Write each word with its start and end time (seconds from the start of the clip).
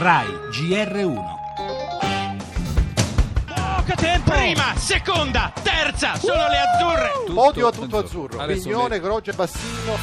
RAI 0.00 0.28
GR1. 0.50 1.18
Oh, 3.58 3.82
che 3.84 3.94
tempo! 3.96 4.30
Prima, 4.30 4.74
seconda, 4.74 5.52
terza, 5.62 6.16
sono 6.16 6.48
le 6.48 6.56
azzurre! 6.56 7.34
Podio 7.34 7.66
a 7.66 7.70
tutto 7.70 7.98
azzurro, 7.98 8.40
Adesso 8.40 8.62
Pignone. 8.62 8.98
Grogia, 8.98 9.34
Bassino. 9.34 9.98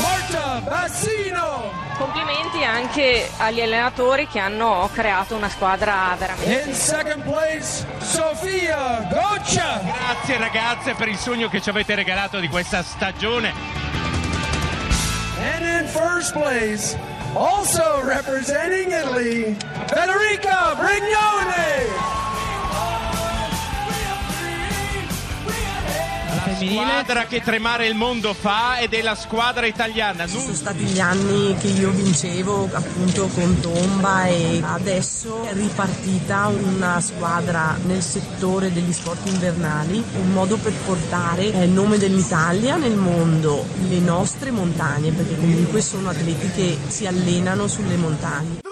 Marta 0.00 0.60
Bassino 0.60 1.72
Complimenti 1.98 2.62
anche 2.62 3.28
agli 3.38 3.60
allenatori 3.60 4.28
che 4.28 4.38
hanno 4.38 4.88
creato 4.92 5.34
una 5.34 5.48
squadra 5.48 6.14
veramente 6.16 6.68
in 6.68 6.74
second 6.74 7.22
place 7.24 7.86
Sofia 7.98 9.08
Goccia 9.10 9.80
Grazie 9.82 10.38
ragazze 10.38 10.94
per 10.94 11.08
il 11.08 11.16
sogno 11.16 11.48
che 11.48 11.60
ci 11.60 11.70
avete 11.70 11.96
regalato 11.96 12.38
di 12.38 12.48
questa 12.48 12.84
stagione. 12.84 13.79
And 15.40 15.64
in 15.64 15.90
first 15.92 16.34
place 16.34 16.96
also 17.34 18.02
representing 18.04 18.90
Italy 18.92 19.54
Federica 19.88 20.76
Brignone 20.76 21.89
Squadra 26.70 27.24
che 27.26 27.40
tremare 27.40 27.86
il 27.88 27.94
mondo 27.94 28.32
fa 28.32 28.78
ed 28.78 28.94
è 28.94 29.02
la 29.02 29.16
squadra 29.16 29.66
italiana. 29.66 30.26
Ci 30.26 30.38
sono 30.38 30.54
stati 30.54 30.84
gli 30.84 31.00
anni 31.00 31.56
che 31.58 31.66
io 31.66 31.90
vincevo 31.90 32.68
appunto 32.72 33.26
con 33.26 33.58
Tomba 33.60 34.26
e 34.26 34.60
adesso 34.62 35.42
è 35.44 35.52
ripartita 35.52 36.46
una 36.46 37.00
squadra 37.00 37.76
nel 37.86 38.02
settore 38.02 38.72
degli 38.72 38.92
sport 38.92 39.26
invernali, 39.26 40.02
un 40.20 40.30
modo 40.32 40.56
per 40.58 40.72
portare 40.84 41.52
eh, 41.52 41.64
il 41.64 41.70
nome 41.70 41.98
dell'Italia 41.98 42.76
nel 42.76 42.94
mondo, 42.94 43.66
le 43.88 43.98
nostre 43.98 44.52
montagne, 44.52 45.10
perché 45.10 45.36
comunque 45.36 45.80
sono 45.80 46.10
atleti 46.10 46.50
che 46.52 46.78
si 46.86 47.06
allenano 47.06 47.66
sulle 47.66 47.96
montagne. 47.96 48.69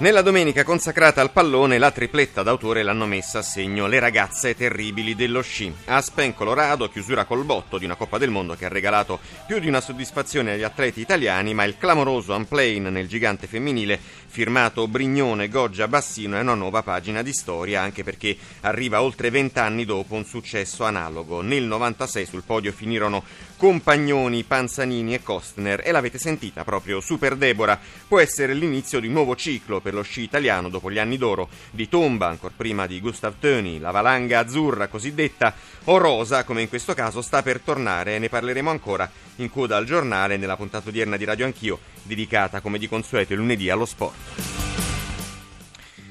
Nella 0.00 0.22
domenica 0.22 0.62
consacrata 0.62 1.20
al 1.20 1.32
pallone, 1.32 1.76
la 1.76 1.90
tripletta 1.90 2.44
d'autore 2.44 2.84
l'hanno 2.84 3.04
messa 3.04 3.40
a 3.40 3.42
segno 3.42 3.88
le 3.88 3.98
ragazze 3.98 4.54
terribili 4.54 5.16
dello 5.16 5.42
sci. 5.42 5.74
Aspen, 5.86 6.34
Colorado, 6.34 6.88
chiusura 6.88 7.24
col 7.24 7.42
botto 7.42 7.78
di 7.78 7.84
una 7.84 7.96
Coppa 7.96 8.16
del 8.16 8.30
Mondo 8.30 8.54
che 8.54 8.64
ha 8.64 8.68
regalato 8.68 9.18
più 9.44 9.58
di 9.58 9.66
una 9.66 9.80
soddisfazione 9.80 10.52
agli 10.52 10.62
atleti 10.62 11.00
italiani, 11.00 11.52
ma 11.52 11.64
il 11.64 11.78
clamoroso 11.78 12.32
unplane 12.32 12.90
nel 12.90 13.08
gigante 13.08 13.48
femminile, 13.48 13.98
firmato 14.28 14.86
Brignone, 14.86 15.48
Goggia, 15.48 15.88
Bassino, 15.88 16.36
è 16.36 16.42
una 16.42 16.54
nuova 16.54 16.84
pagina 16.84 17.22
di 17.22 17.32
storia, 17.32 17.80
anche 17.80 18.04
perché 18.04 18.36
arriva 18.60 19.02
oltre 19.02 19.30
vent'anni 19.30 19.84
dopo 19.84 20.14
un 20.14 20.24
successo 20.24 20.84
analogo. 20.84 21.40
Nel 21.40 21.64
96 21.64 22.24
sul 22.24 22.44
podio 22.44 22.70
finirono 22.70 23.24
Compagnoni, 23.58 24.44
Panzanini 24.44 25.14
e 25.14 25.22
Kostner 25.24 25.82
e 25.84 25.90
l'avete 25.90 26.16
sentita 26.16 26.62
proprio 26.62 27.00
Super 27.00 27.34
Deborah 27.34 27.76
può 28.06 28.20
essere 28.20 28.54
l'inizio 28.54 29.00
di 29.00 29.08
un 29.08 29.14
nuovo 29.14 29.34
ciclo 29.34 29.80
per 29.80 29.94
lo 29.94 30.02
sci 30.02 30.20
italiano 30.22 30.68
dopo 30.68 30.92
gli 30.92 30.98
anni 30.98 31.18
d'oro 31.18 31.48
di 31.72 31.88
Tomba, 31.88 32.28
ancora 32.28 32.54
prima 32.56 32.86
di 32.86 33.00
Gustav 33.00 33.34
Töni, 33.40 33.80
la 33.80 33.90
valanga 33.90 34.38
azzurra 34.38 34.86
cosiddetta 34.86 35.52
o 35.84 35.98
rosa 35.98 36.44
come 36.44 36.62
in 36.62 36.68
questo 36.68 36.94
caso 36.94 37.20
sta 37.20 37.42
per 37.42 37.58
tornare 37.58 38.14
e 38.14 38.18
ne 38.20 38.28
parleremo 38.28 38.70
ancora 38.70 39.10
in 39.36 39.50
coda 39.50 39.76
al 39.76 39.86
giornale 39.86 40.36
nella 40.36 40.56
puntata 40.56 40.88
odierna 40.88 41.16
di 41.16 41.24
Radio 41.24 41.44
Anch'io 41.44 41.80
dedicata 42.04 42.60
come 42.60 42.78
di 42.78 42.88
consueto 42.88 43.32
il 43.32 43.40
lunedì 43.40 43.70
allo 43.70 43.86
sport. 43.86 44.57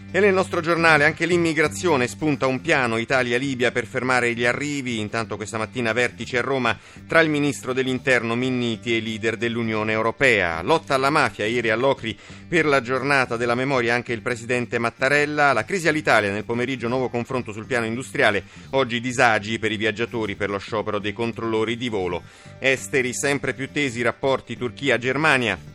E 0.10 0.22
nel 0.22 0.34
nostro 0.34 0.62
giornale 0.62 1.04
anche 1.04 1.26
l'immigrazione 1.26 2.08
spunta 2.08 2.48
un 2.48 2.62
piano 2.62 2.98
Italia-Libia 2.98 3.74
per 3.74 3.86
fermare 3.86 4.34
gli 4.34 4.46
arrivi. 4.46 5.00
Intanto 5.00 5.36
questa 5.36 5.58
mattina 5.58 5.92
vertice 5.92 6.38
a 6.38 6.42
Roma 6.42 6.76
tra 7.06 7.20
il 7.20 7.30
ministro 7.30 7.74
dell'interno 7.74 8.34
Minniti 8.34 8.94
e 8.94 8.98
i 8.98 9.04
leader 9.04 9.36
dell'Unione 9.36 9.92
Europea. 9.92 10.62
Lotta 10.62 10.96
alla 10.96 11.10
mafia, 11.10 11.46
ieri 11.46 11.70
all'Ocri 11.72 12.18
per 12.48 12.66
la 12.66 12.82
giornata 12.82 13.36
della 13.36 13.54
memoria 13.54 13.96
anche 13.96 14.14
il 14.14 14.22
presidente 14.22 14.80
Mattarella. 14.80 15.52
La 15.52 15.66
crisi 15.66 15.90
all'Italia 15.90 16.32
nel 16.32 16.46
pomeriggio 16.46 16.88
nuovo 16.88 17.10
confronto 17.10 17.52
sul 17.52 17.66
piano 17.66 17.86
industriale. 17.86 18.46
Oggi 18.72 19.02
disagi 19.02 19.60
per 19.60 19.74
i 19.74 19.78
viaggiatori 19.78 20.36
per 20.36 20.50
lo 20.50 20.58
sciopero 20.58 21.00
dei 21.00 21.14
controllori 21.14 21.76
di 21.76 21.90
volo. 21.90 22.24
Esteri 22.60 23.14
sempre 23.14 23.54
più 23.54 23.70
tesi 23.74 24.02
rapporti 24.02 24.56
Turchia-Germania. 24.56 25.67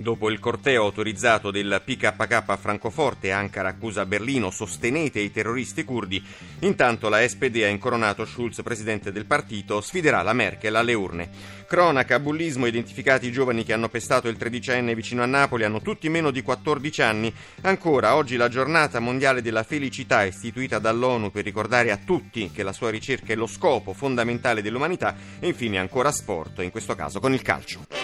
Dopo 0.00 0.30
il 0.30 0.38
corteo 0.38 0.84
autorizzato 0.84 1.50
del 1.50 1.82
PKK 1.84 2.44
a 2.46 2.56
Francoforte, 2.56 3.32
Ankara 3.32 3.70
accusa 3.70 4.06
Berlino, 4.06 4.52
sostenete 4.52 5.18
i 5.18 5.32
terroristi 5.32 5.82
curdi. 5.82 6.24
Intanto 6.60 7.08
la 7.08 7.26
SPD 7.26 7.56
ha 7.64 7.66
incoronato 7.66 8.24
Schulz, 8.24 8.62
presidente 8.62 9.10
del 9.10 9.26
partito, 9.26 9.80
sfiderà 9.80 10.22
la 10.22 10.32
Merkel 10.32 10.76
alle 10.76 10.94
urne. 10.94 11.28
Cronaca, 11.66 12.20
bullismo, 12.20 12.66
identificati 12.66 13.26
i 13.26 13.32
giovani 13.32 13.64
che 13.64 13.72
hanno 13.72 13.88
pestato 13.88 14.28
il 14.28 14.36
tredicenne 14.36 14.94
vicino 14.94 15.24
a 15.24 15.26
Napoli, 15.26 15.64
hanno 15.64 15.82
tutti 15.82 16.08
meno 16.08 16.30
di 16.30 16.42
14 16.42 17.02
anni. 17.02 17.34
Ancora, 17.62 18.14
oggi 18.14 18.36
la 18.36 18.48
giornata 18.48 19.00
mondiale 19.00 19.42
della 19.42 19.64
felicità 19.64 20.22
istituita 20.22 20.78
dall'ONU 20.78 21.32
per 21.32 21.42
ricordare 21.42 21.90
a 21.90 21.98
tutti 21.98 22.52
che 22.52 22.62
la 22.62 22.72
sua 22.72 22.90
ricerca 22.90 23.32
è 23.32 23.36
lo 23.36 23.48
scopo 23.48 23.92
fondamentale 23.92 24.62
dell'umanità. 24.62 25.16
E 25.40 25.48
infine 25.48 25.78
ancora 25.78 26.12
sport, 26.12 26.60
in 26.60 26.70
questo 26.70 26.94
caso 26.94 27.18
con 27.18 27.32
il 27.32 27.42
calcio. 27.42 27.97